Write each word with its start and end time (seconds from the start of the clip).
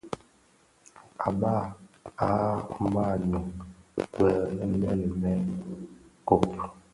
À 1.25 1.27
bab 1.39 1.65
a 2.25 2.27
màa 2.93 3.13
nyɔng 3.29 3.49
bi 4.17 4.31
mëli 4.81 5.07
mɛ 5.21 5.31
kob. 6.27 6.43